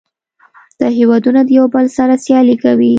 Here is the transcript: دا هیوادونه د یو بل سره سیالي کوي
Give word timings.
دا 0.79 0.87
هیوادونه 0.97 1.41
د 1.45 1.49
یو 1.57 1.65
بل 1.75 1.85
سره 1.97 2.13
سیالي 2.25 2.55
کوي 2.63 2.89